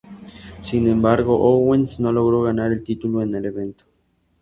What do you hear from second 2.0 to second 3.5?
logró ganar el título en el